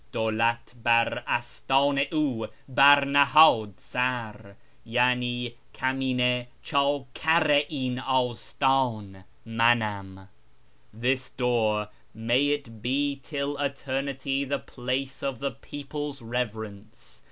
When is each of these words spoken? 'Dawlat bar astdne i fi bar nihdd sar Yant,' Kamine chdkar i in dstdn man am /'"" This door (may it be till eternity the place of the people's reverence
'Dawlat 0.11 0.81
bar 0.81 1.21
astdne 1.27 2.07
i 2.09 2.09
fi 2.47 2.51
bar 2.67 3.01
nihdd 3.05 3.79
sar 3.79 4.55
Yant,' 4.83 5.51
Kamine 5.75 6.47
chdkar 6.65 7.49
i 7.69 7.85
in 7.85 7.97
dstdn 7.97 9.23
man 9.45 9.81
am 9.83 10.27
/'"" 10.53 10.53
This 11.05 11.29
door 11.29 11.89
(may 12.15 12.47
it 12.47 12.81
be 12.81 13.19
till 13.21 13.59
eternity 13.59 14.43
the 14.43 14.57
place 14.57 15.21
of 15.21 15.37
the 15.37 15.51
people's 15.51 16.23
reverence 16.23 17.19